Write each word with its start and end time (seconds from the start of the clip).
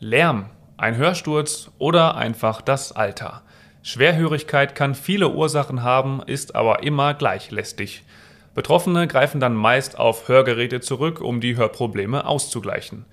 Lärm, 0.00 0.46
ein 0.76 0.96
Hörsturz 0.96 1.72
oder 1.78 2.16
einfach 2.16 2.62
das 2.62 2.92
Alter. 2.92 3.42
Schwerhörigkeit 3.82 4.76
kann 4.76 4.94
viele 4.94 5.30
Ursachen 5.30 5.82
haben, 5.82 6.22
ist 6.24 6.54
aber 6.54 6.84
immer 6.84 7.14
gleich 7.14 7.50
lästig. 7.50 8.04
Betroffene 8.54 9.08
greifen 9.08 9.40
dann 9.40 9.56
meist 9.56 9.98
auf 9.98 10.28
Hörgeräte 10.28 10.80
zurück, 10.80 11.20
um 11.20 11.40
die 11.40 11.56
Hörprobleme 11.56 12.26
auszugleichen. 12.26 13.06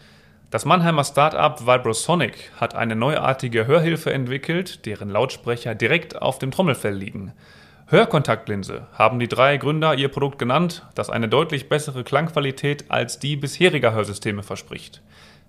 Das 0.51 0.65
Mannheimer 0.65 1.03
Startup 1.03 1.59
Vibrosonic 1.65 2.51
hat 2.57 2.75
eine 2.75 2.95
neuartige 2.95 3.65
Hörhilfe 3.65 4.13
entwickelt, 4.13 4.85
deren 4.85 5.09
Lautsprecher 5.09 5.73
direkt 5.73 6.21
auf 6.21 6.37
dem 6.37 6.51
Trommelfell 6.51 6.93
liegen. 6.93 7.33
Hörkontaktlinse 7.87 8.85
haben 8.93 9.17
die 9.17 9.27
drei 9.27 9.57
Gründer 9.57 9.95
ihr 9.95 10.09
Produkt 10.09 10.37
genannt, 10.37 10.85
das 10.93 11.09
eine 11.09 11.29
deutlich 11.29 11.67
bessere 11.67 12.03
Klangqualität 12.03 12.85
als 12.89 13.17
die 13.17 13.37
bisheriger 13.37 13.93
Hörsysteme 13.93 14.43
verspricht. 14.43 15.01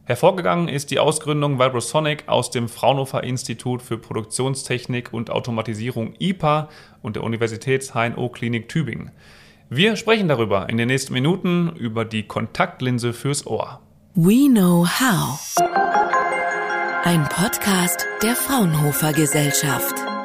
Hervorgegangen 0.07 0.69
ist 0.69 0.93
die 0.93 1.01
Ausgründung 1.01 1.59
Vibrosonic 1.59 2.29
aus 2.29 2.53
dem 2.53 2.69
Fraunhofer 2.69 3.25
Institut 3.25 3.83
für 3.83 3.99
Produktionstechnik 3.99 5.13
und 5.13 5.31
Automatisierung 5.31 6.15
IPA 6.21 6.69
und 7.03 7.17
der 7.17 7.25
Universitäts 7.25 7.93
HNO 7.93 8.29
Klinik 8.29 8.69
Tübingen. 8.69 9.11
Wir 9.69 9.97
sprechen 9.97 10.29
darüber 10.29 10.69
in 10.69 10.77
den 10.77 10.87
nächsten 10.87 11.13
Minuten 11.13 11.75
über 11.75 12.05
die 12.05 12.23
Kontaktlinse 12.23 13.13
fürs 13.13 13.49
Ohr. 13.49 13.81
We 14.15 14.49
Know 14.49 14.87
How. 14.87 15.57
Ein 17.03 17.25
Podcast 17.29 18.07
der 18.23 18.37
Fraunhofer 18.37 19.13
Gesellschaft. 19.13 20.16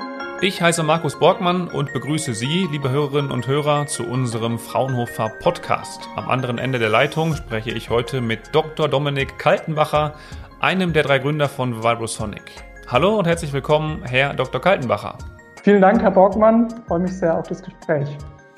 Ich 0.44 0.60
heiße 0.60 0.82
Markus 0.82 1.20
Borgmann 1.20 1.68
und 1.68 1.94
begrüße 1.94 2.34
Sie, 2.34 2.68
liebe 2.72 2.90
Hörerinnen 2.90 3.30
und 3.30 3.46
Hörer, 3.46 3.86
zu 3.86 4.08
unserem 4.08 4.58
Fraunhofer 4.58 5.30
Podcast. 5.40 6.10
Am 6.16 6.30
anderen 6.30 6.58
Ende 6.58 6.80
der 6.80 6.90
Leitung 6.90 7.36
spreche 7.36 7.70
ich 7.70 7.92
heute 7.92 8.22
mit 8.22 8.40
Dr. 8.52 8.88
Dominik 8.88 9.38
Kaltenbacher, 9.38 10.16
einem 10.60 10.94
der 10.94 11.04
drei 11.04 11.20
Gründer 11.20 11.48
von 11.48 11.84
Vibrosonic. 11.84 12.42
Hallo 12.88 13.20
und 13.20 13.28
herzlich 13.28 13.54
willkommen, 13.54 14.02
Herr 14.04 14.34
Dr. 14.34 14.60
Kaltenbacher. 14.60 15.20
Vielen 15.62 15.80
Dank, 15.80 16.02
Herr 16.02 16.10
Borgmann. 16.10 16.70
Ich 16.76 16.88
freue 16.88 17.00
mich 17.02 17.14
sehr 17.14 17.38
auf 17.38 17.48
das 17.48 17.62
Gespräch. 17.62 18.08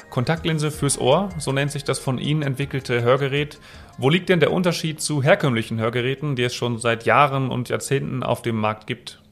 Kontaktlinse 0.09 0.71
fürs 0.71 0.97
Ohr, 0.97 1.27
so 1.37 1.51
nennt 1.51 1.73
sich 1.73 1.83
das 1.83 1.99
von 1.99 2.17
Ihnen 2.17 2.43
entwickelte 2.43 3.01
Hörgerät. 3.01 3.59
Wo 3.97 4.09
liegt 4.09 4.29
denn 4.29 4.39
der 4.39 4.53
Unterschied 4.53 5.01
zu 5.01 5.21
herkömmlichen 5.21 5.81
Hörgeräten, 5.81 6.37
die 6.37 6.43
es 6.43 6.55
schon 6.55 6.77
seit 6.77 7.03
Jahren 7.05 7.51
und 7.51 7.67
Jahrzehnten 7.67 8.23
auf 8.23 8.41
dem 8.41 8.55
Markt 8.55 8.87
gibt? 8.87 9.22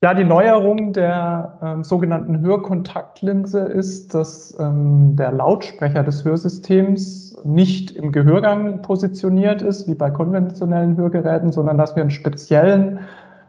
Ja, 0.00 0.14
die 0.14 0.22
Neuerung 0.22 0.92
der 0.92 1.58
ähm, 1.60 1.82
sogenannten 1.82 2.40
Hörkontaktlinse 2.40 3.58
ist, 3.62 4.14
dass 4.14 4.56
ähm, 4.60 5.16
der 5.16 5.32
Lautsprecher 5.32 6.04
des 6.04 6.24
Hörsystems 6.24 7.36
nicht 7.44 7.90
im 7.90 8.12
Gehörgang 8.12 8.80
positioniert 8.82 9.60
ist, 9.60 9.88
wie 9.88 9.96
bei 9.96 10.10
konventionellen 10.10 10.96
Hörgeräten, 10.96 11.50
sondern 11.50 11.78
dass 11.78 11.96
wir 11.96 12.02
einen 12.02 12.12
speziellen 12.12 13.00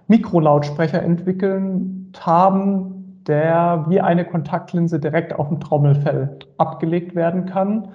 Mikrolautsprecher 0.08 1.04
entwickeln 1.04 2.12
haben, 2.20 3.22
der 3.28 3.86
wie 3.88 4.02
eine 4.02 4.26
Kontaktlinse 4.26 5.00
direkt 5.00 5.38
auf 5.38 5.50
dem 5.50 5.60
Trommelfell 5.60 6.40
abgelegt 6.58 7.14
werden 7.14 7.46
kann 7.46 7.90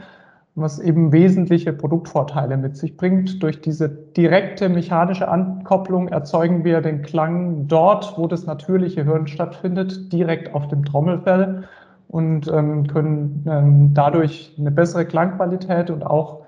was 0.56 0.78
eben 0.78 1.12
wesentliche 1.12 1.72
Produktvorteile 1.72 2.56
mit 2.56 2.76
sich 2.76 2.96
bringt. 2.96 3.42
Durch 3.42 3.60
diese 3.60 3.88
direkte 3.88 4.68
mechanische 4.68 5.28
Ankopplung 5.28 6.08
erzeugen 6.08 6.64
wir 6.64 6.80
den 6.80 7.02
Klang 7.02 7.66
dort, 7.66 8.16
wo 8.16 8.28
das 8.28 8.46
natürliche 8.46 9.04
Hören 9.04 9.26
stattfindet, 9.26 10.12
direkt 10.12 10.54
auf 10.54 10.68
dem 10.68 10.84
Trommelfell 10.84 11.64
und 12.08 12.46
ähm, 12.48 12.86
können 12.86 13.44
ähm, 13.48 13.94
dadurch 13.94 14.54
eine 14.58 14.70
bessere 14.70 15.04
Klangqualität 15.04 15.90
und 15.90 16.06
auch 16.06 16.44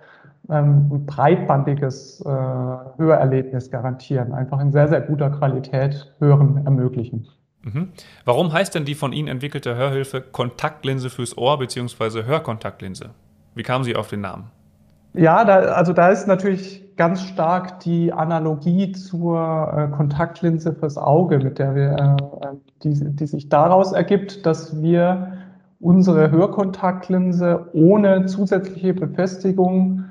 ähm, 0.49 0.89
ein 0.93 1.07
breitbandiges 1.07 2.21
äh, 2.21 2.29
Hörerlebnis 2.29 3.73
garantieren. 3.73 4.33
Einfach 4.33 4.61
in 4.61 4.71
sehr, 4.71 4.87
sehr 4.87 5.01
guter 5.01 5.31
Qualität 5.31 6.15
Hören 6.21 6.65
ermöglichen. 6.65 7.27
Mhm. 7.63 7.89
Warum 8.25 8.53
heißt 8.53 8.77
denn 8.77 8.85
die 8.85 8.95
von 8.95 9.13
Ihnen 9.13 9.27
entwickelte 9.27 9.75
Hörhilfe 9.75 10.21
Kontaktlinse 10.21 11.11
fürs 11.11 11.37
Ohr 11.37 11.59
bzw. 11.59 12.23
Hörkontaktlinse? 12.23 13.11
Wie 13.57 13.63
kamen 13.63 13.85
Sie 13.85 13.97
auf 13.97 14.09
den 14.09 14.21
Namen? 14.21 14.45
Ja, 15.15 15.45
da, 15.45 15.55
also 15.55 15.95
da 15.95 16.11
ist 16.11 16.29
natürlich 16.29 16.95
ganz 16.97 17.23
stark 17.23 17.81
die 17.81 18.13
Analogie 18.13 18.93
zur 18.93 19.73
äh, 19.75 19.97
Kontaktlinse 19.97 20.75
fürs 20.75 20.99
Auge, 20.99 21.39
mit 21.39 21.59
der 21.59 21.75
wir, 21.75 22.19
äh, 22.43 22.55
die, 22.83 23.17
die 23.17 23.27
sich 23.27 23.49
daraus 23.49 23.93
ergibt, 23.93 24.45
dass 24.45 24.83
wir 24.83 25.33
unsere 25.81 26.31
Hörkontaktlinse 26.31 27.71
ohne 27.73 28.27
zusätzliche 28.27 28.93
Befestigung 28.93 30.05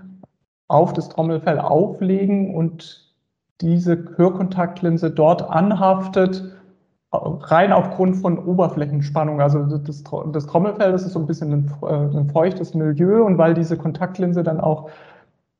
auf 0.67 0.94
das 0.94 1.09
Trommelfell 1.09 1.59
auflegen 1.59 2.55
und 2.55 3.13
diese 3.61 4.05
Hörkontaktlinse 4.17 5.11
dort 5.11 5.47
anhaftet 5.47 6.54
rein 7.11 7.71
aufgrund 7.71 8.17
von 8.17 8.38
Oberflächenspannung. 8.38 9.41
Also 9.41 9.63
das, 9.63 10.03
das 10.31 10.45
Trommelfell, 10.47 10.91
das 10.91 11.05
ist 11.05 11.13
so 11.13 11.19
ein 11.19 11.27
bisschen 11.27 11.51
ein, 11.53 11.71
äh, 11.83 12.17
ein, 12.17 12.29
feuchtes 12.29 12.73
Milieu 12.73 13.23
und 13.23 13.38
weil 13.38 13.53
diese 13.53 13.77
Kontaktlinse 13.77 14.43
dann 14.43 14.59
auch 14.59 14.89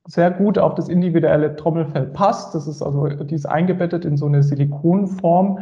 sehr 0.07 0.31
gut 0.31 0.59
auf 0.59 0.75
das 0.75 0.89
individuelle 0.89 1.56
Trommelfell 1.56 2.07
passt, 2.07 2.53
das 2.53 2.67
ist 2.67 2.81
also, 2.81 3.07
die 3.07 3.35
ist 3.35 3.45
eingebettet 3.45 4.06
in 4.06 4.17
so 4.17 4.28
eine 4.28 4.44
Silikonform, 4.44 5.59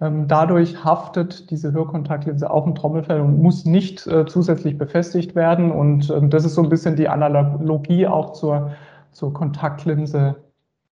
ähm, 0.00 0.26
dadurch 0.26 0.84
haftet 0.84 1.50
diese 1.50 1.72
Hörkontaktlinse 1.72 2.50
auf 2.50 2.64
dem 2.64 2.74
Trommelfell 2.74 3.20
und 3.20 3.40
muss 3.40 3.64
nicht 3.64 4.06
äh, 4.06 4.26
zusätzlich 4.26 4.76
befestigt 4.76 5.34
werden. 5.34 5.70
Und 5.70 6.10
äh, 6.10 6.28
das 6.28 6.44
ist 6.44 6.54
so 6.54 6.62
ein 6.62 6.68
bisschen 6.68 6.96
die 6.96 7.08
Analogie 7.08 8.06
auch 8.06 8.32
zur, 8.32 8.72
zur 9.12 9.32
Kontaktlinse 9.32 10.36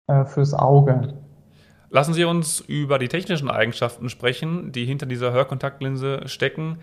äh, 0.06 0.24
fürs 0.26 0.52
Auge. 0.52 1.14
Lassen 1.92 2.14
Sie 2.14 2.24
uns 2.24 2.60
über 2.60 3.00
die 3.00 3.08
technischen 3.08 3.50
Eigenschaften 3.50 4.08
sprechen, 4.08 4.70
die 4.70 4.84
hinter 4.84 5.06
dieser 5.06 5.32
Hörkontaktlinse 5.32 6.22
stecken. 6.26 6.78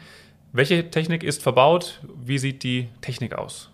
Welche 0.52 0.90
Technik 0.90 1.24
ist 1.24 1.42
verbaut? 1.42 2.02
Wie 2.22 2.38
sieht 2.38 2.64
die 2.64 2.90
Technik 3.00 3.38
aus? 3.38 3.72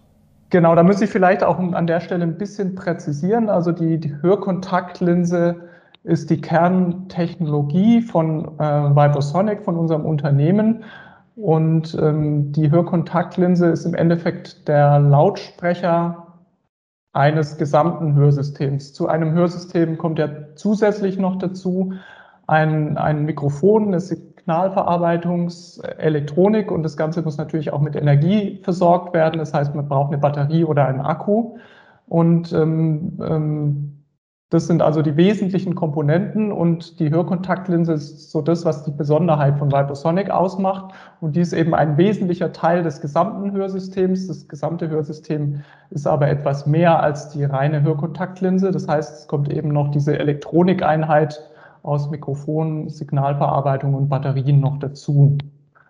Genau, 0.52 0.76
da 0.76 0.84
muss 0.84 1.02
ich 1.02 1.10
vielleicht 1.10 1.44
auch 1.44 1.58
an 1.58 1.88
der 1.88 2.02
Stelle 2.02 2.24
ein 2.24 2.38
bisschen 2.38 2.76
präzisieren. 2.76 3.50
Also 3.50 3.72
die, 3.72 4.00
die 4.00 4.16
Hörkontaktlinse 4.22 5.56
ist 6.04 6.30
die 6.30 6.40
Kerntechnologie 6.40 8.02
von 8.02 8.60
äh, 8.60 8.64
Vibrosonic, 8.64 9.64
von 9.64 9.76
unserem 9.78 10.06
Unternehmen. 10.06 10.84
Und 11.36 11.98
ähm, 12.00 12.52
die 12.52 12.70
Hörkontaktlinse 12.70 13.70
ist 13.70 13.86
im 13.86 13.96
Endeffekt 13.96 14.68
der 14.68 15.00
Lautsprecher 15.00 16.33
eines 17.14 17.58
gesamten 17.58 18.16
Hörsystems. 18.16 18.94
Zu 18.94 19.08
einem 19.08 19.34
Hörsystem 19.34 20.00
kommt 20.00 20.18
ja 20.20 20.28
zusätzlich 20.56 21.20
noch 21.20 21.38
dazu 21.38 21.94
ein, 22.48 22.98
ein 22.98 23.26
Mikrofon, 23.26 23.88
eine 23.88 24.00
Signalverarbeitungselektronik 24.00 26.72
und 26.72 26.84
das 26.84 26.98
Ganze 26.98 27.22
muss 27.22 27.38
natürlich 27.38 27.72
auch 27.72 27.82
mit 27.82 27.96
Energie 27.96 28.60
versorgt 28.64 29.14
werden. 29.14 29.38
Das 29.38 29.54
heißt, 29.54 29.76
man 29.76 29.88
braucht 29.88 30.12
eine 30.12 30.18
Batterie 30.18 30.64
oder 30.66 30.88
einen 30.88 31.02
Akku. 31.02 31.58
Und 32.08 32.52
ähm, 32.52 33.20
ähm, 33.22 33.93
das 34.54 34.68
sind 34.68 34.84
also 34.84 35.02
die 35.02 35.18
wesentlichen 35.18 35.74
Komponenten 35.74 36.52
und 36.52 37.00
die 37.00 37.10
Hörkontaktlinse 37.10 37.94
ist 37.94 38.30
so 38.30 38.40
das, 38.40 38.66
was 38.66 38.84
die 38.84 38.92
Besonderheit 38.92 39.58
von 39.58 39.72
Vibrosonic 39.72 40.30
ausmacht. 40.30 40.94
Und 41.22 41.36
die 41.36 41.40
ist 41.40 41.54
eben 41.54 41.74
ein 41.74 41.98
wesentlicher 41.98 42.54
Teil 42.54 42.84
des 42.84 43.02
gesamten 43.02 43.52
Hörsystems. 43.52 44.28
Das 44.28 44.48
gesamte 44.48 44.90
Hörsystem 44.90 45.64
ist 45.90 46.06
aber 46.06 46.28
etwas 46.28 46.68
mehr 46.68 47.02
als 47.02 47.30
die 47.30 47.44
reine 47.44 47.82
Hörkontaktlinse. 47.82 48.70
Das 48.70 48.88
heißt, 48.88 49.22
es 49.22 49.28
kommt 49.28 49.52
eben 49.52 49.70
noch 49.70 49.90
diese 49.90 50.20
Elektronikeinheit 50.20 51.42
aus 51.82 52.12
Mikrofon, 52.12 52.90
Signalverarbeitung 52.90 53.96
und 53.96 54.08
Batterien 54.08 54.60
noch 54.60 54.78
dazu. 54.78 55.36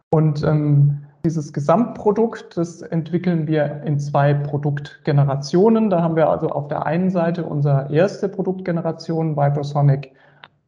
Und 0.10 0.42
ähm, 0.44 1.00
dieses 1.26 1.54
Gesamtprodukt, 1.54 2.58
das 2.58 2.82
entwickeln 2.82 3.48
wir 3.48 3.82
in 3.86 3.98
zwei 3.98 4.34
Produktgenerationen. 4.34 5.90
Da 5.90 6.02
haben 6.02 6.18
wir 6.18 6.30
also 6.30 6.50
auf 6.50 6.68
der 6.68 6.86
einen 6.86 7.10
Seite 7.10 7.46
unsere 7.46 7.88
erste 7.94 8.28
Produktgeneration, 8.28 9.38
Vibrosonic 9.38 10.12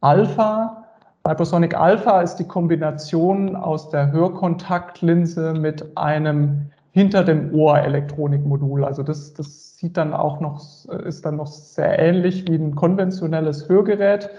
Alpha. 0.00 0.84
Vibrosonic 1.26 1.74
Alpha 1.76 2.22
ist 2.22 2.36
die 2.36 2.48
Kombination 2.48 3.54
aus 3.54 3.90
der 3.90 4.10
Hörkontaktlinse 4.12 5.52
mit 5.52 5.94
einem 5.94 6.70
hinter 6.92 7.22
dem 7.22 7.54
Ohr 7.54 7.78
Elektronikmodul. 7.80 8.82
Also 8.82 9.02
das, 9.02 9.34
das 9.34 9.76
sieht 9.76 9.98
dann 9.98 10.14
auch 10.14 10.40
noch, 10.40 10.86
ist 11.04 11.26
dann 11.26 11.36
noch 11.36 11.48
sehr 11.48 11.98
ähnlich 11.98 12.48
wie 12.48 12.54
ein 12.54 12.74
konventionelles 12.74 13.68
Hörgerät 13.68 14.30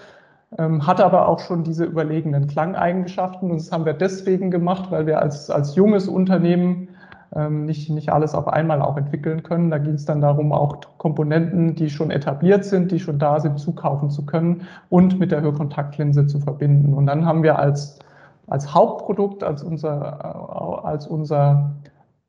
hat 0.58 1.02
aber 1.02 1.28
auch 1.28 1.40
schon 1.40 1.64
diese 1.64 1.84
überlegenen 1.84 2.48
Klangeigenschaften. 2.48 3.52
Und 3.52 3.58
das 3.58 3.72
haben 3.72 3.86
wir 3.86 3.94
deswegen 3.94 4.50
gemacht, 4.50 4.92
weil 4.92 5.06
wir 5.06 5.22
als, 5.22 5.50
als 5.50 5.76
junges 5.76 6.08
Unternehmen 6.08 6.88
ähm, 7.36 7.66
nicht, 7.66 7.90
nicht 7.90 8.12
alles 8.14 8.34
auf 8.34 8.48
einmal 8.48 8.82
auch 8.82 8.98
entwickeln 8.98 9.44
können. 9.44 9.70
Da 9.70 9.78
ging 9.78 9.94
es 9.94 10.06
dann 10.06 10.22
darum, 10.22 10.54
auch 10.54 10.80
Komponenten, 10.98 11.76
die 11.76 11.90
schon 11.90 12.12
etabliert 12.12 12.64
sind, 12.64 12.92
die 12.92 13.00
schon 13.00 13.20
da 13.20 13.40
sind, 13.40 13.60
zukaufen 13.60 14.10
zu 14.10 14.26
können 14.26 14.62
und 14.90 15.20
mit 15.20 15.32
der 15.32 15.42
Hörkontaktlinse 15.42 16.28
zu 16.28 16.40
verbinden. 16.40 16.94
Und 16.94 17.08
dann 17.08 17.26
haben 17.26 17.44
wir 17.44 17.60
als, 17.60 18.00
als 18.48 18.74
Hauptprodukt, 18.74 19.44
als 19.44 19.64
unser, 19.64 20.80
äh, 20.82 20.88
als 20.88 21.08
unser 21.08 21.76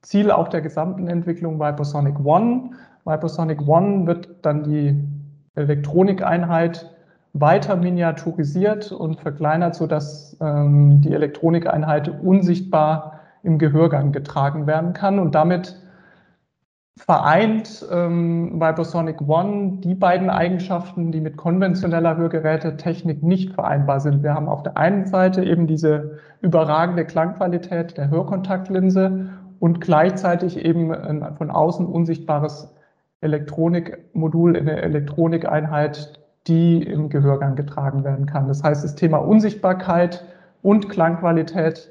Ziel 0.03 0.31
auch 0.31 0.49
der 0.49 0.61
gesamten 0.61 1.07
Entwicklung 1.07 1.61
Vibrosonic 1.61 2.19
One. 2.25 2.71
Vibrosonic 3.05 3.67
One 3.67 4.07
wird 4.07 4.29
dann 4.43 4.65
die 4.65 5.05
Elektronikeinheit 5.55 6.91
weiter 7.33 7.77
miniaturisiert 7.77 8.93
und 8.93 9.21
verkleinert, 9.21 9.75
sodass 9.75 10.37
ähm, 10.41 11.01
die 11.01 11.13
Elektronikeinheit 11.13 12.09
unsichtbar 12.23 13.21
im 13.43 13.59
Gehörgang 13.59 14.13
getragen 14.13 14.67
werden 14.67 14.93
kann 14.93 15.19
und 15.19 15.35
damit 15.35 15.77
vereint 16.99 17.87
ähm, 17.93 18.61
Vibrosonic 18.61 19.21
One 19.21 19.79
die 19.79 19.95
beiden 19.95 20.31
Eigenschaften, 20.31 21.13
die 21.13 21.21
mit 21.21 21.37
konventioneller 21.37 22.17
Hörgerätetechnik 22.17 23.23
nicht 23.23 23.53
vereinbar 23.53 24.01
sind. 24.01 24.23
Wir 24.23 24.35
haben 24.35 24.49
auf 24.49 24.65
der 24.65 24.77
einen 24.77 25.07
Seite 25.07 25.45
eben 25.45 25.67
diese 25.67 26.19
überragende 26.41 27.05
Klangqualität 27.05 27.97
der 27.97 28.11
Hörkontaktlinse 28.11 29.31
und 29.61 29.81
gleichzeitig 29.81 30.65
eben 30.65 30.93
ein 30.93 31.37
von 31.37 31.51
außen 31.51 31.87
unsichtbares 31.87 32.75
Elektronikmodul 33.21 34.57
in 34.57 34.67
der 34.67 34.83
Elektronikeinheit, 34.83 36.21
die 36.49 36.83
im 36.83 37.11
Gehörgang 37.11 37.55
getragen 37.55 38.05
werden 38.05 38.27
kann. 38.27 38.49
Das 38.49 38.63
heißt, 38.63 38.83
das 38.83 38.95
Thema 38.95 39.19
Unsichtbarkeit 39.19 40.25
und 40.63 40.89
Klangqualität 40.89 41.89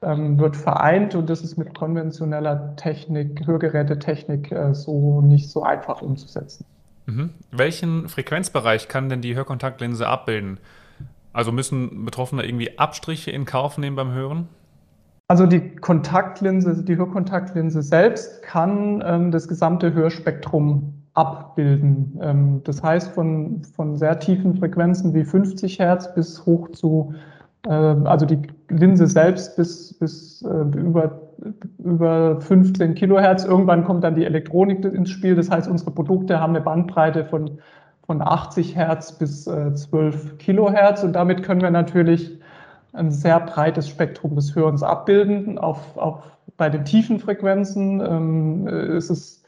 ähm, 0.00 0.38
wird 0.38 0.56
vereint 0.56 1.14
und 1.14 1.28
das 1.28 1.42
ist 1.42 1.56
mit 1.56 1.74
konventioneller 1.74 2.76
Technik, 2.76 3.46
Hörgerätetechnik 3.46 4.52
äh, 4.52 4.74
so 4.74 5.20
nicht 5.20 5.50
so 5.50 5.62
einfach 5.62 6.02
umzusetzen. 6.02 6.64
Mhm. 7.06 7.30
Welchen 7.50 8.08
Frequenzbereich 8.08 8.88
kann 8.88 9.08
denn 9.08 9.20
die 9.20 9.34
Hörkontaktlinse 9.34 10.06
abbilden? 10.06 10.58
Also 11.32 11.52
müssen 11.52 12.04
Betroffene 12.04 12.44
irgendwie 12.44 12.78
Abstriche 12.78 13.30
in 13.30 13.44
Kauf 13.44 13.78
nehmen 13.78 13.96
beim 13.96 14.12
Hören? 14.12 14.48
Also 15.26 15.46
die 15.46 15.76
Kontaktlinse, 15.76 16.82
die 16.82 16.96
Hörkontaktlinse 16.96 17.82
selbst 17.82 18.42
kann 18.42 19.02
ähm, 19.04 19.30
das 19.30 19.46
gesamte 19.46 19.92
Hörspektrum 19.92 20.97
abbilden. 21.18 22.18
Ähm, 22.22 22.60
das 22.64 22.82
heißt 22.82 23.10
von, 23.12 23.62
von 23.74 23.96
sehr 23.96 24.18
tiefen 24.20 24.54
Frequenzen 24.56 25.12
wie 25.14 25.24
50 25.24 25.78
Hertz 25.80 26.14
bis 26.14 26.46
hoch 26.46 26.70
zu, 26.70 27.14
äh, 27.66 27.70
also 27.70 28.24
die 28.24 28.40
Linse 28.70 29.08
selbst 29.08 29.56
bis, 29.56 29.98
bis 29.98 30.42
äh, 30.42 30.78
über, 30.78 31.20
über 31.78 32.40
15 32.40 32.94
Kilohertz. 32.94 33.44
Irgendwann 33.44 33.84
kommt 33.84 34.04
dann 34.04 34.14
die 34.14 34.24
Elektronik 34.24 34.84
ins 34.84 35.10
Spiel. 35.10 35.34
Das 35.34 35.50
heißt, 35.50 35.68
unsere 35.68 35.90
Produkte 35.90 36.38
haben 36.38 36.54
eine 36.54 36.64
Bandbreite 36.64 37.24
von, 37.24 37.58
von 38.06 38.22
80 38.22 38.76
Hertz 38.76 39.18
bis 39.18 39.46
äh, 39.48 39.74
12 39.74 40.38
Kilohertz 40.38 41.02
und 41.02 41.14
damit 41.14 41.42
können 41.42 41.60
wir 41.60 41.70
natürlich 41.70 42.38
ein 42.92 43.10
sehr 43.10 43.40
breites 43.40 43.88
Spektrum 43.88 44.36
des 44.36 44.54
Hörens 44.54 44.82
abbilden. 44.82 45.58
Auf, 45.58 45.96
auf, 45.96 46.22
bei 46.56 46.70
den 46.70 46.84
tiefen 46.84 47.18
Frequenzen 47.18 48.00
ähm, 48.00 48.66
ist 48.66 49.10
es, 49.10 49.42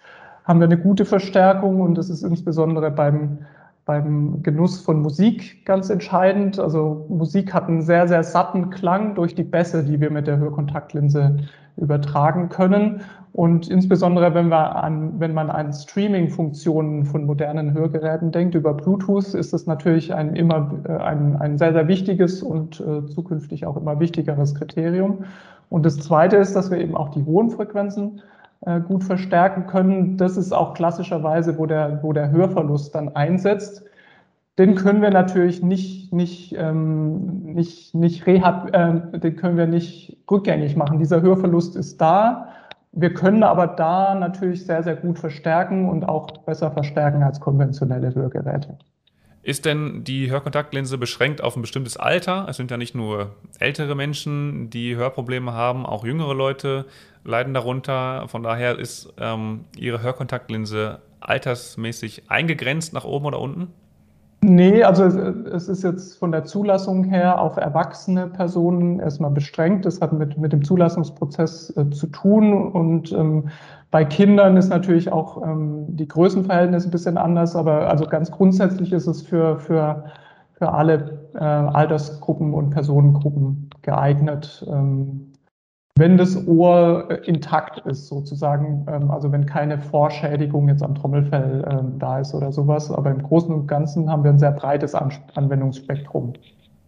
haben 0.50 0.58
wir 0.58 0.66
eine 0.66 0.78
gute 0.78 1.04
Verstärkung 1.04 1.80
und 1.80 1.96
das 1.96 2.10
ist 2.10 2.24
insbesondere 2.24 2.90
beim, 2.90 3.38
beim 3.84 4.42
Genuss 4.42 4.80
von 4.80 5.00
Musik 5.00 5.64
ganz 5.64 5.90
entscheidend. 5.90 6.58
Also 6.58 7.06
Musik 7.08 7.54
hat 7.54 7.68
einen 7.68 7.82
sehr, 7.82 8.08
sehr 8.08 8.24
satten 8.24 8.70
Klang 8.70 9.14
durch 9.14 9.36
die 9.36 9.44
Bässe, 9.44 9.84
die 9.84 10.00
wir 10.00 10.10
mit 10.10 10.26
der 10.26 10.38
Hörkontaktlinse 10.38 11.36
übertragen 11.76 12.48
können. 12.48 13.02
Und 13.32 13.70
insbesondere, 13.70 14.34
wenn, 14.34 14.48
wir 14.48 14.74
an, 14.74 15.20
wenn 15.20 15.34
man 15.34 15.50
an 15.50 15.72
Streaming-Funktionen 15.72 17.06
von 17.06 17.26
modernen 17.26 17.72
Hörgeräten 17.72 18.32
denkt, 18.32 18.56
über 18.56 18.74
Bluetooth, 18.74 19.34
ist 19.34 19.54
es 19.54 19.68
natürlich 19.68 20.12
ein 20.12 20.34
immer 20.34 20.72
äh, 20.88 20.96
ein, 20.96 21.36
ein 21.36 21.58
sehr, 21.58 21.72
sehr 21.72 21.86
wichtiges 21.86 22.42
und 22.42 22.80
äh, 22.80 23.06
zukünftig 23.06 23.66
auch 23.66 23.76
immer 23.76 24.00
wichtigeres 24.00 24.56
Kriterium. 24.56 25.18
Und 25.68 25.86
das 25.86 25.98
Zweite 25.98 26.38
ist, 26.38 26.56
dass 26.56 26.72
wir 26.72 26.78
eben 26.78 26.96
auch 26.96 27.10
die 27.10 27.24
hohen 27.24 27.50
Frequenzen 27.50 28.20
gut 28.86 29.04
verstärken 29.04 29.66
können. 29.66 30.18
Das 30.18 30.36
ist 30.36 30.52
auch 30.52 30.74
klassischerweise, 30.74 31.56
wo 31.56 31.66
der, 31.66 32.02
wo 32.02 32.12
der 32.12 32.30
Hörverlust 32.30 32.94
dann 32.94 33.14
einsetzt. 33.16 33.84
Den 34.58 34.74
können 34.74 35.00
wir 35.00 35.10
natürlich 35.10 35.62
nicht, 35.62 36.12
nicht, 36.12 36.54
ähm, 36.58 37.42
nicht, 37.54 37.94
nicht 37.94 38.26
rehab, 38.26 38.68
äh, 38.74 39.18
den 39.18 39.36
können 39.36 39.56
wir 39.56 39.66
nicht 39.66 40.18
rückgängig 40.30 40.76
machen. 40.76 40.98
Dieser 40.98 41.22
Hörverlust 41.22 41.76
ist 41.76 41.98
da. 41.98 42.48
Wir 42.92 43.14
können 43.14 43.42
aber 43.42 43.68
da 43.68 44.14
natürlich 44.14 44.66
sehr, 44.66 44.82
sehr 44.82 44.96
gut 44.96 45.18
verstärken 45.18 45.88
und 45.88 46.06
auch 46.06 46.26
besser 46.44 46.70
verstärken 46.72 47.22
als 47.22 47.40
konventionelle 47.40 48.14
Hörgeräte. 48.14 48.76
Ist 49.42 49.64
denn 49.64 50.04
die 50.04 50.30
Hörkontaktlinse 50.30 50.98
beschränkt 50.98 51.42
auf 51.42 51.56
ein 51.56 51.62
bestimmtes 51.62 51.96
Alter? 51.96 52.46
Es 52.48 52.58
sind 52.58 52.70
ja 52.70 52.76
nicht 52.76 52.94
nur 52.94 53.36
ältere 53.58 53.94
Menschen, 53.94 54.68
die 54.68 54.96
Hörprobleme 54.96 55.52
haben, 55.54 55.86
auch 55.86 56.04
jüngere 56.04 56.34
Leute 56.34 56.84
leiden 57.24 57.54
darunter. 57.54 58.28
Von 58.28 58.42
daher 58.42 58.78
ist 58.78 59.12
ähm, 59.18 59.64
Ihre 59.76 60.02
Hörkontaktlinse 60.02 61.00
altersmäßig 61.20 62.30
eingegrenzt 62.30 62.92
nach 62.92 63.04
oben 63.04 63.26
oder 63.26 63.40
unten? 63.40 63.72
Nee, 64.42 64.82
also 64.84 65.04
es 65.04 65.68
ist 65.68 65.82
jetzt 65.82 66.18
von 66.18 66.32
der 66.32 66.44
Zulassung 66.44 67.04
her 67.04 67.40
auf 67.40 67.58
erwachsene 67.58 68.26
Personen 68.26 68.98
erstmal 68.98 69.30
beschränkt. 69.30 69.84
Das 69.84 70.00
hat 70.00 70.14
mit, 70.14 70.38
mit 70.38 70.54
dem 70.54 70.64
Zulassungsprozess 70.64 71.76
äh, 71.76 71.90
zu 71.90 72.06
tun. 72.06 72.72
Und 72.72 73.12
ähm, 73.12 73.50
bei 73.90 74.02
Kindern 74.06 74.56
ist 74.56 74.70
natürlich 74.70 75.12
auch 75.12 75.42
ähm, 75.46 75.84
die 75.88 76.08
Größenverhältnisse 76.08 76.88
ein 76.88 76.90
bisschen 76.90 77.18
anders, 77.18 77.54
aber 77.54 77.90
also 77.90 78.06
ganz 78.06 78.30
grundsätzlich 78.30 78.92
ist 78.92 79.06
es 79.06 79.20
für, 79.20 79.58
für, 79.58 80.04
für 80.52 80.72
alle 80.72 81.28
äh, 81.34 81.38
Altersgruppen 81.38 82.54
und 82.54 82.70
Personengruppen 82.70 83.68
geeignet. 83.82 84.66
Ähm, 84.70 85.29
wenn 86.00 86.16
das 86.16 86.46
Ohr 86.48 87.08
äh, 87.10 87.14
intakt 87.28 87.86
ist, 87.86 88.08
sozusagen, 88.08 88.86
ähm, 88.88 89.10
also 89.10 89.30
wenn 89.30 89.46
keine 89.46 89.78
Vorschädigung 89.78 90.68
jetzt 90.68 90.82
am 90.82 90.96
Trommelfell 90.96 91.64
ähm, 91.70 91.98
da 91.98 92.18
ist 92.18 92.34
oder 92.34 92.50
sowas. 92.50 92.90
Aber 92.90 93.10
im 93.10 93.22
Großen 93.22 93.54
und 93.54 93.68
Ganzen 93.68 94.10
haben 94.10 94.24
wir 94.24 94.30
ein 94.30 94.38
sehr 94.38 94.52
breites 94.52 94.94
Anwendungsspektrum. 94.94 96.32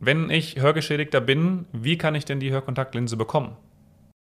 Wenn 0.01 0.31
ich 0.31 0.61
Hörgeschädigter 0.61 1.21
bin, 1.21 1.67
wie 1.73 1.97
kann 1.97 2.17
ich 2.17 2.25
denn 2.25 2.41
die 2.41 2.51
Hörkontaktlinse 2.51 3.17
bekommen? 3.17 3.53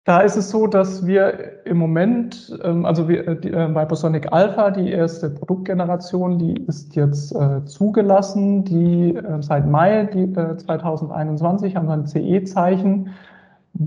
Da 0.04 0.20
ist 0.20 0.36
es 0.36 0.50
so, 0.50 0.66
dass 0.66 1.06
wir 1.06 1.64
im 1.64 1.76
Moment, 1.76 2.58
ähm, 2.64 2.84
also 2.84 3.08
wir, 3.08 3.26
äh, 3.26 3.40
die, 3.40 3.50
äh, 3.50 3.68
Vibrosonic 3.74 4.32
Alpha, 4.32 4.72
die 4.72 4.90
erste 4.90 5.30
Produktgeneration, 5.30 6.38
die 6.38 6.60
ist 6.66 6.96
jetzt 6.96 7.34
äh, 7.34 7.64
zugelassen. 7.64 8.64
Die 8.64 9.14
äh, 9.14 9.40
seit 9.40 9.66
Mai 9.66 10.04
die, 10.12 10.24
äh, 10.34 10.56
2021 10.56 11.76
haben 11.76 11.86
wir 11.86 11.94
ein 11.94 12.06
CE-Zeichen. 12.06 13.10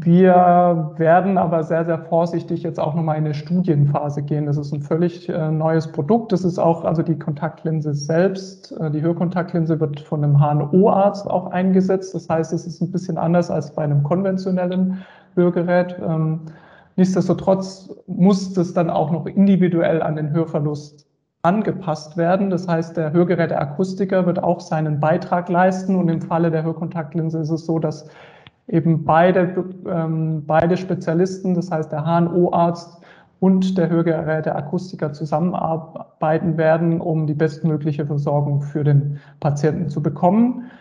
Wir 0.03 0.93
werden 0.97 1.37
aber 1.37 1.63
sehr, 1.63 1.85
sehr 1.85 1.99
vorsichtig 1.99 2.63
jetzt 2.63 2.79
auch 2.79 2.95
nochmal 2.95 3.17
in 3.17 3.25
eine 3.25 3.33
Studienphase 3.33 4.23
gehen. 4.23 4.47
Das 4.47 4.57
ist 4.57 4.73
ein 4.73 4.81
völlig 4.81 5.29
äh, 5.29 5.51
neues 5.51 5.91
Produkt. 5.91 6.31
Das 6.31 6.43
ist 6.43 6.59
auch, 6.59 6.83
also 6.83 7.01
die 7.01 7.17
Kontaktlinse 7.17 7.93
selbst, 7.93 8.73
äh, 8.79 8.91
die 8.91 9.01
Hörkontaktlinse 9.01 9.79
wird 9.79 9.99
von 10.01 10.23
einem 10.23 10.39
HNO-Arzt 10.39 11.29
auch 11.29 11.51
eingesetzt. 11.51 12.13
Das 12.13 12.27
heißt, 12.27 12.51
es 12.51 12.65
ist 12.65 12.81
ein 12.81 12.91
bisschen 12.91 13.17
anders 13.17 13.49
als 13.49 13.73
bei 13.73 13.83
einem 13.83 14.03
konventionellen 14.03 15.05
Hörgerät. 15.35 15.95
Ähm, 16.03 16.41
nichtsdestotrotz 16.97 17.89
muss 18.07 18.53
das 18.53 18.73
dann 18.73 18.89
auch 18.89 19.11
noch 19.11 19.27
individuell 19.27 20.01
an 20.01 20.15
den 20.17 20.31
Hörverlust 20.31 21.05
angepasst 21.43 22.17
werden. 22.17 22.49
Das 22.49 22.67
heißt, 22.67 22.97
der 22.97 23.13
Hörgeräteakustiker 23.13 24.25
wird 24.25 24.43
auch 24.43 24.59
seinen 24.59 24.99
Beitrag 24.99 25.47
leisten 25.47 25.95
und 25.95 26.09
im 26.09 26.21
Falle 26.21 26.51
der 26.51 26.63
Hörkontaktlinse 26.63 27.39
ist 27.39 27.51
es 27.51 27.65
so, 27.65 27.77
dass 27.77 28.09
eben 28.67 29.03
beide, 29.05 29.65
ähm, 29.87 30.43
beide 30.45 30.77
Spezialisten, 30.77 31.53
das 31.53 31.71
heißt 31.71 31.91
der 31.91 32.05
HNO-Arzt 32.05 33.01
und 33.39 33.77
der 33.77 33.89
Hörgeräteakustiker 33.89 35.13
zusammenarbeiten 35.13 36.57
werden, 36.57 37.01
um 37.01 37.27
die 37.27 37.33
bestmögliche 37.33 38.05
Versorgung 38.05 38.61
für 38.61 38.83
den 38.83 39.19
Patienten 39.39 39.89
zu 39.89 40.01
bekommen. 40.01 40.71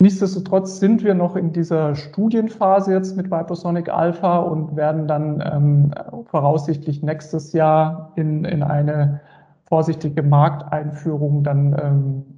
Nichtsdestotrotz 0.00 0.80
sind 0.80 1.04
wir 1.04 1.14
noch 1.14 1.36
in 1.36 1.52
dieser 1.52 1.94
Studienphase 1.94 2.92
jetzt 2.92 3.16
mit 3.16 3.30
Vibrosonic 3.30 3.88
Alpha 3.88 4.38
und 4.38 4.76
werden 4.76 5.06
dann 5.06 5.40
ähm, 5.40 5.90
voraussichtlich 6.26 7.02
nächstes 7.02 7.52
Jahr 7.52 8.12
in, 8.16 8.44
in 8.44 8.62
eine 8.62 9.20
vorsichtige 9.66 10.22
Markteinführung 10.22 11.42
dann 11.42 11.76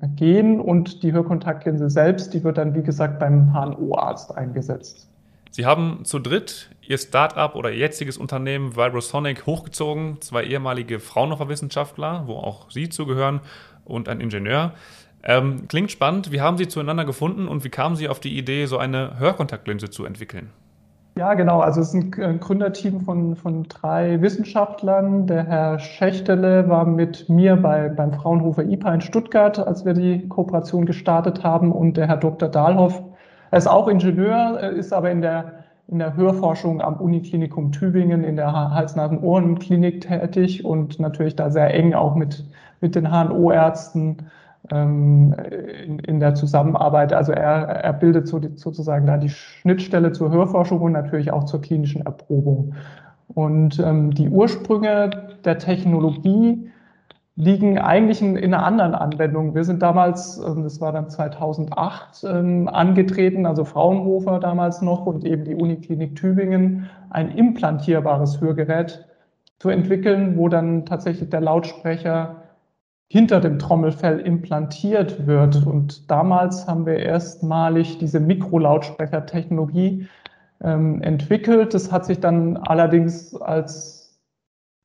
ähm, 0.00 0.16
gehen 0.16 0.60
und 0.60 1.02
die 1.02 1.12
Hörkontaktlinse 1.12 1.90
selbst, 1.90 2.32
die 2.34 2.44
wird 2.44 2.58
dann 2.58 2.74
wie 2.74 2.82
gesagt 2.82 3.18
beim 3.18 3.52
HNO-Arzt 3.52 4.36
eingesetzt. 4.36 5.08
Sie 5.50 5.66
haben 5.66 6.04
zu 6.04 6.18
dritt 6.18 6.70
Ihr 6.82 6.98
Startup 6.98 7.54
oder 7.54 7.70
Ihr 7.70 7.78
jetziges 7.78 8.18
Unternehmen 8.18 8.76
Vibrosonic 8.76 9.46
hochgezogen, 9.46 10.20
zwei 10.20 10.44
ehemalige 10.44 11.00
Fraunhofer 11.00 11.48
Wissenschaftler, 11.48 12.24
wo 12.26 12.34
auch 12.34 12.70
Sie 12.70 12.88
zugehören, 12.88 13.40
und 13.86 14.08
ein 14.08 14.20
Ingenieur. 14.20 14.72
Ähm, 15.22 15.66
klingt 15.68 15.90
spannend. 15.90 16.30
Wie 16.32 16.40
haben 16.40 16.58
Sie 16.58 16.68
zueinander 16.68 17.04
gefunden 17.04 17.48
und 17.48 17.64
wie 17.64 17.68
kamen 17.68 17.96
Sie 17.96 18.08
auf 18.08 18.20
die 18.20 18.36
Idee, 18.36 18.66
so 18.66 18.78
eine 18.78 19.18
Hörkontaktlinse 19.18 19.90
zu 19.90 20.04
entwickeln? 20.04 20.50
Ja, 21.18 21.32
genau. 21.32 21.60
Also 21.60 21.80
es 21.80 21.94
ist 21.94 22.18
ein 22.18 22.40
Gründerteam 22.40 23.00
von, 23.00 23.36
von 23.36 23.62
drei 23.64 24.20
Wissenschaftlern. 24.20 25.26
Der 25.26 25.46
Herr 25.46 25.78
Schächtele 25.78 26.68
war 26.68 26.84
mit 26.84 27.30
mir 27.30 27.56
bei, 27.56 27.88
beim 27.88 28.12
Fraunhofer 28.12 28.64
IPA 28.64 28.94
in 28.94 29.00
Stuttgart, 29.00 29.58
als 29.58 29.86
wir 29.86 29.94
die 29.94 30.28
Kooperation 30.28 30.84
gestartet 30.84 31.42
haben. 31.42 31.72
Und 31.72 31.96
der 31.96 32.06
Herr 32.08 32.18
Dr. 32.18 32.50
Dahlhoff, 32.50 33.02
er 33.50 33.56
ist 33.56 33.66
auch 33.66 33.88
Ingenieur, 33.88 34.60
ist 34.60 34.92
aber 34.92 35.10
in 35.10 35.22
der, 35.22 35.64
in 35.88 36.00
der 36.00 36.16
Hörforschung 36.16 36.82
am 36.82 36.96
Uniklinikum 36.96 37.72
Tübingen 37.72 38.22
in 38.22 38.36
der 38.36 38.52
Hals-Nasen-Ohren-Klinik 38.52 40.02
tätig 40.02 40.66
und 40.66 41.00
natürlich 41.00 41.34
da 41.34 41.48
sehr 41.48 41.72
eng 41.72 41.94
auch 41.94 42.14
mit, 42.14 42.44
mit 42.82 42.94
den 42.94 43.10
HNO-Ärzten 43.10 44.18
in, 44.70 45.98
in, 46.06 46.20
der 46.20 46.34
Zusammenarbeit. 46.34 47.12
Also 47.12 47.32
er, 47.32 47.66
er 47.68 47.92
bildet 47.92 48.26
so 48.26 48.38
die, 48.38 48.56
sozusagen 48.56 49.06
da 49.06 49.16
die 49.16 49.28
Schnittstelle 49.28 50.12
zur 50.12 50.30
Hörforschung 50.30 50.80
und 50.80 50.92
natürlich 50.92 51.32
auch 51.32 51.44
zur 51.44 51.60
klinischen 51.60 52.04
Erprobung. 52.04 52.74
Und 53.28 53.78
ähm, 53.78 54.12
die 54.12 54.28
Ursprünge 54.28 55.10
der 55.44 55.58
Technologie 55.58 56.70
liegen 57.36 57.78
eigentlich 57.78 58.22
in, 58.22 58.36
in, 58.36 58.54
einer 58.54 58.64
anderen 58.64 58.94
Anwendung. 58.94 59.54
Wir 59.54 59.64
sind 59.64 59.82
damals, 59.82 60.38
ähm, 60.38 60.62
das 60.62 60.80
war 60.80 60.92
dann 60.92 61.10
2008, 61.10 62.24
ähm, 62.24 62.68
angetreten, 62.68 63.44
also 63.44 63.64
Fraunhofer 63.64 64.40
damals 64.40 64.80
noch 64.80 65.06
und 65.06 65.24
eben 65.24 65.44
die 65.44 65.54
Uniklinik 65.54 66.16
Tübingen, 66.16 66.88
ein 67.10 67.30
implantierbares 67.30 68.40
Hörgerät 68.40 69.04
zu 69.58 69.68
entwickeln, 69.68 70.36
wo 70.36 70.48
dann 70.48 70.86
tatsächlich 70.86 71.28
der 71.28 71.42
Lautsprecher 71.42 72.36
hinter 73.08 73.40
dem 73.40 73.58
Trommelfell 73.58 74.20
implantiert 74.20 75.26
wird. 75.26 75.66
Und 75.66 76.10
damals 76.10 76.66
haben 76.66 76.86
wir 76.86 76.98
erstmalig 76.98 77.98
diese 77.98 78.20
Mikrolautsprechertechnologie 78.20 80.08
ähm, 80.62 81.02
entwickelt. 81.02 81.74
Das 81.74 81.92
hat 81.92 82.04
sich 82.04 82.20
dann 82.20 82.56
allerdings 82.56 83.34
als 83.36 83.96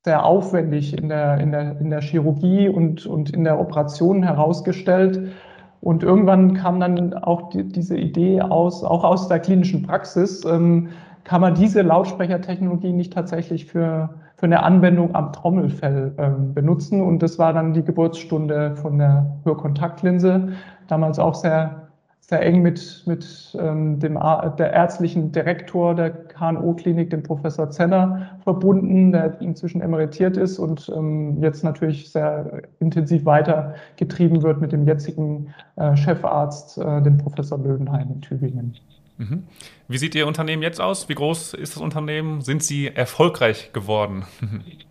sehr 0.04 0.24
aufwendig 0.24 0.96
in 0.96 1.08
der, 1.08 1.38
in 1.38 1.52
der, 1.52 1.80
in 1.80 1.90
der 1.90 2.00
Chirurgie 2.00 2.68
und, 2.68 3.06
und 3.06 3.30
in 3.30 3.44
der 3.44 3.58
Operation 3.60 4.22
herausgestellt. 4.22 5.32
Und 5.80 6.02
irgendwann 6.02 6.54
kam 6.54 6.78
dann 6.80 7.14
auch 7.14 7.50
die, 7.50 7.64
diese 7.64 7.96
Idee 7.96 8.40
aus, 8.40 8.84
auch 8.84 9.04
aus 9.04 9.28
der 9.28 9.40
klinischen 9.40 9.82
Praxis, 9.82 10.44
ähm, 10.44 10.90
kann 11.24 11.40
man 11.40 11.54
diese 11.54 11.82
Lautsprechertechnologie 11.82 12.92
nicht 12.92 13.12
tatsächlich 13.12 13.66
für, 13.66 14.10
für 14.42 14.46
eine 14.46 14.64
Anwendung 14.64 15.14
am 15.14 15.32
Trommelfell 15.32 16.14
ähm, 16.18 16.52
benutzen. 16.52 17.00
Und 17.00 17.22
das 17.22 17.38
war 17.38 17.52
dann 17.52 17.74
die 17.74 17.84
Geburtsstunde 17.84 18.74
von 18.74 18.98
der 18.98 19.36
Hörkontaktlinse, 19.44 20.48
damals 20.88 21.20
auch 21.20 21.36
sehr 21.36 21.78
sehr 22.18 22.42
eng 22.42 22.62
mit, 22.62 23.04
mit 23.06 23.56
ähm, 23.60 24.00
dem, 24.00 24.14
der 24.14 24.72
ärztlichen 24.72 25.30
Direktor 25.30 25.94
der 25.94 26.10
KNO-Klinik, 26.10 27.10
dem 27.10 27.22
Professor 27.22 27.70
Zenner, 27.70 28.38
verbunden, 28.42 29.12
der 29.12 29.40
inzwischen 29.40 29.80
emeritiert 29.80 30.36
ist 30.36 30.58
und 30.58 30.90
ähm, 30.96 31.40
jetzt 31.40 31.62
natürlich 31.62 32.10
sehr 32.10 32.62
intensiv 32.80 33.24
weitergetrieben 33.24 34.42
wird 34.42 34.60
mit 34.60 34.72
dem 34.72 34.86
jetzigen 34.86 35.54
äh, 35.76 35.94
Chefarzt, 35.96 36.78
äh, 36.78 37.02
dem 37.02 37.18
Professor 37.18 37.58
Löwenheim 37.58 38.10
in 38.12 38.20
Tübingen. 38.20 38.76
Mhm. 39.18 39.44
Wie 39.88 39.98
sieht 39.98 40.14
Ihr 40.14 40.26
Unternehmen 40.26 40.62
jetzt 40.62 40.80
aus? 40.80 41.08
Wie 41.08 41.14
groß 41.14 41.54
ist 41.54 41.76
das 41.76 41.82
Unternehmen? 41.82 42.40
Sind 42.40 42.62
Sie 42.62 42.88
erfolgreich 42.88 43.72
geworden? 43.72 44.24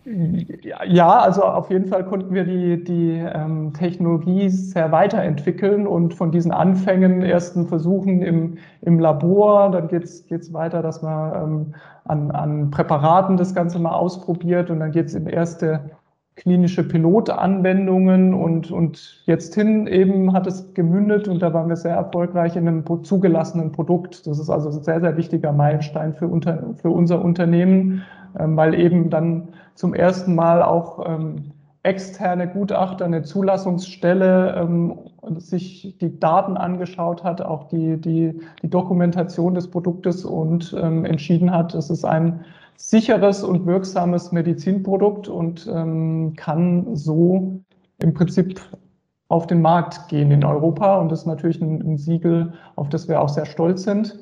ja, 0.86 1.18
also 1.18 1.42
auf 1.42 1.70
jeden 1.70 1.88
Fall 1.88 2.04
konnten 2.04 2.32
wir 2.32 2.44
die, 2.44 2.84
die 2.84 3.18
ähm, 3.18 3.72
Technologie 3.72 4.48
sehr 4.48 4.92
weiterentwickeln 4.92 5.86
und 5.86 6.14
von 6.14 6.30
diesen 6.30 6.52
Anfängen, 6.52 7.22
ersten 7.22 7.66
Versuchen 7.66 8.22
im, 8.22 8.58
im 8.80 8.98
Labor, 9.00 9.70
dann 9.70 9.88
geht 9.88 10.04
es 10.04 10.52
weiter, 10.52 10.82
dass 10.82 11.02
man 11.02 11.34
ähm, 11.34 11.74
an, 12.04 12.30
an 12.30 12.70
Präparaten 12.70 13.36
das 13.36 13.54
Ganze 13.54 13.78
mal 13.78 13.92
ausprobiert 13.92 14.70
und 14.70 14.80
dann 14.80 14.92
geht 14.92 15.06
es 15.06 15.14
in 15.14 15.26
erste 15.26 15.90
klinische 16.42 16.82
Pilotanwendungen 16.82 18.34
und, 18.34 18.72
und 18.72 19.22
jetzt 19.26 19.54
hin 19.54 19.86
eben 19.86 20.32
hat 20.32 20.48
es 20.48 20.74
gemündet 20.74 21.28
und 21.28 21.40
da 21.40 21.54
waren 21.54 21.68
wir 21.68 21.76
sehr 21.76 21.94
erfolgreich 21.94 22.56
in 22.56 22.66
einem 22.66 23.04
zugelassenen 23.04 23.70
Produkt. 23.70 24.26
Das 24.26 24.40
ist 24.40 24.50
also 24.50 24.70
ein 24.70 24.82
sehr, 24.82 25.00
sehr 25.00 25.16
wichtiger 25.16 25.52
Meilenstein 25.52 26.14
für, 26.14 26.26
unter, 26.26 26.74
für 26.74 26.90
unser 26.90 27.24
Unternehmen, 27.24 28.02
ähm, 28.36 28.56
weil 28.56 28.74
eben 28.74 29.08
dann 29.08 29.50
zum 29.76 29.94
ersten 29.94 30.34
Mal 30.34 30.64
auch 30.64 31.08
ähm, 31.08 31.52
externe 31.84 32.48
Gutachter, 32.48 33.04
eine 33.04 33.22
Zulassungsstelle 33.22 34.56
ähm, 34.56 34.98
sich 35.36 35.96
die 36.00 36.18
Daten 36.18 36.56
angeschaut 36.56 37.22
hat, 37.22 37.40
auch 37.40 37.68
die, 37.68 38.00
die, 38.00 38.40
die 38.62 38.68
Dokumentation 38.68 39.54
des 39.54 39.70
Produktes 39.70 40.24
und 40.24 40.74
ähm, 40.76 41.04
entschieden 41.04 41.52
hat, 41.52 41.72
es 41.76 41.88
ist 41.88 42.04
ein 42.04 42.40
sicheres 42.76 43.42
und 43.42 43.66
wirksames 43.66 44.32
Medizinprodukt 44.32 45.28
und 45.28 45.68
ähm, 45.72 46.34
kann 46.36 46.96
so 46.96 47.60
im 47.98 48.14
Prinzip 48.14 48.60
auf 49.28 49.46
den 49.46 49.62
Markt 49.62 50.08
gehen 50.08 50.30
in 50.30 50.44
Europa. 50.44 50.96
Und 50.96 51.10
das 51.10 51.20
ist 51.20 51.26
natürlich 51.26 51.60
ein, 51.60 51.80
ein 51.80 51.96
Siegel, 51.96 52.52
auf 52.76 52.88
das 52.88 53.08
wir 53.08 53.20
auch 53.20 53.28
sehr 53.28 53.46
stolz 53.46 53.84
sind. 53.84 54.18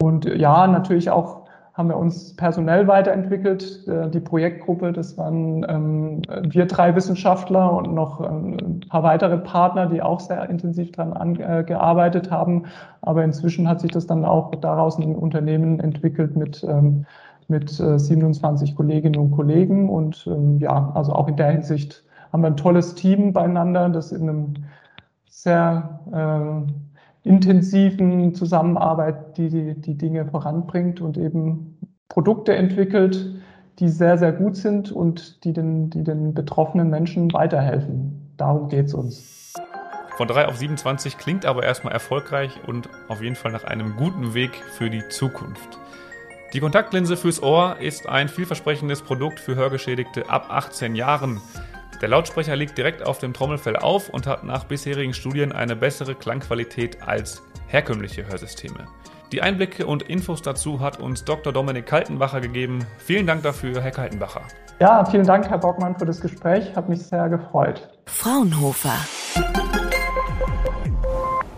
Und 0.00 0.24
ja, 0.24 0.66
natürlich 0.66 1.10
auch 1.10 1.48
haben 1.78 1.90
wir 1.90 1.96
uns 1.96 2.34
personell 2.34 2.88
weiterentwickelt. 2.88 3.86
Äh, 3.86 4.10
die 4.10 4.18
Projektgruppe, 4.18 4.92
das 4.92 5.16
waren 5.16 5.64
ähm, 5.68 6.22
wir 6.42 6.66
drei 6.66 6.94
Wissenschaftler 6.96 7.72
und 7.72 7.94
noch 7.94 8.20
ähm, 8.20 8.56
ein 8.60 8.80
paar 8.88 9.04
weitere 9.04 9.38
Partner, 9.38 9.86
die 9.86 10.02
auch 10.02 10.18
sehr 10.18 10.50
intensiv 10.50 10.90
daran 10.90 11.36
äh, 11.36 11.62
gearbeitet 11.64 12.32
haben. 12.32 12.64
Aber 13.02 13.22
inzwischen 13.22 13.68
hat 13.68 13.80
sich 13.80 13.92
das 13.92 14.08
dann 14.08 14.24
auch 14.24 14.50
daraus 14.56 14.98
ein 14.98 15.14
Unternehmen 15.14 15.78
entwickelt 15.78 16.36
mit 16.36 16.64
ähm, 16.64 17.06
mit 17.48 17.70
27 17.70 18.70
äh, 18.70 18.74
Kolleginnen 18.74 19.16
und 19.16 19.32
Kollegen. 19.32 19.88
Und 19.88 20.26
ähm, 20.26 20.58
ja, 20.58 20.92
also 20.94 21.12
auch 21.12 21.28
in 21.28 21.36
der 21.36 21.50
Hinsicht 21.50 22.04
haben 22.32 22.42
wir 22.42 22.48
ein 22.48 22.56
tolles 22.56 22.94
Team 22.94 23.32
beieinander, 23.32 23.88
das 23.88 24.12
in 24.12 24.28
einem 24.28 24.54
sehr 25.28 26.00
äh, 26.12 27.28
intensiven 27.28 28.34
Zusammenarbeit 28.34 29.36
die, 29.36 29.48
die, 29.48 29.74
die 29.74 29.96
Dinge 29.96 30.26
voranbringt 30.26 31.00
und 31.00 31.16
eben 31.16 31.78
Produkte 32.08 32.54
entwickelt, 32.54 33.34
die 33.78 33.88
sehr, 33.88 34.18
sehr 34.18 34.32
gut 34.32 34.56
sind 34.56 34.90
und 34.90 35.44
die 35.44 35.52
den, 35.52 35.90
die 35.90 36.02
den 36.02 36.34
betroffenen 36.34 36.90
Menschen 36.90 37.32
weiterhelfen. 37.32 38.32
Darum 38.36 38.68
geht 38.68 38.86
es 38.86 38.94
uns. 38.94 39.54
Von 40.16 40.26
3 40.26 40.48
auf 40.48 40.56
27 40.56 41.16
klingt 41.16 41.46
aber 41.46 41.62
erstmal 41.62 41.92
erfolgreich 41.92 42.50
und 42.66 42.88
auf 43.08 43.22
jeden 43.22 43.36
Fall 43.36 43.52
nach 43.52 43.64
einem 43.64 43.94
guten 43.96 44.34
Weg 44.34 44.50
für 44.72 44.90
die 44.90 45.06
Zukunft. 45.08 45.78
Die 46.54 46.60
Kontaktlinse 46.60 47.18
fürs 47.18 47.42
Ohr 47.42 47.76
ist 47.78 48.08
ein 48.08 48.28
vielversprechendes 48.28 49.02
Produkt 49.02 49.38
für 49.38 49.54
Hörgeschädigte 49.54 50.30
ab 50.30 50.46
18 50.48 50.94
Jahren. 50.94 51.42
Der 52.00 52.08
Lautsprecher 52.08 52.56
liegt 52.56 52.78
direkt 52.78 53.06
auf 53.06 53.18
dem 53.18 53.34
Trommelfell 53.34 53.76
auf 53.76 54.08
und 54.08 54.26
hat 54.26 54.44
nach 54.44 54.64
bisherigen 54.64 55.12
Studien 55.12 55.52
eine 55.52 55.76
bessere 55.76 56.14
Klangqualität 56.14 57.02
als 57.02 57.42
herkömmliche 57.66 58.26
Hörsysteme. 58.26 58.86
Die 59.30 59.42
Einblicke 59.42 59.84
und 59.84 60.04
Infos 60.04 60.40
dazu 60.40 60.80
hat 60.80 61.00
uns 61.00 61.22
Dr. 61.22 61.52
Dominik 61.52 61.84
Kaltenbacher 61.84 62.40
gegeben. 62.40 62.86
Vielen 62.96 63.26
Dank 63.26 63.42
dafür, 63.42 63.82
Herr 63.82 63.90
Kaltenbacher. 63.90 64.40
Ja, 64.80 65.04
vielen 65.04 65.26
Dank, 65.26 65.50
Herr 65.50 65.58
Bockmann, 65.58 65.98
für 65.98 66.06
das 66.06 66.18
Gespräch. 66.18 66.74
Hat 66.74 66.88
mich 66.88 67.02
sehr 67.02 67.28
gefreut. 67.28 67.90
Fraunhofer. 68.06 68.96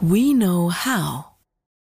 We 0.00 0.35
know 0.35 0.73
how. 0.73 1.30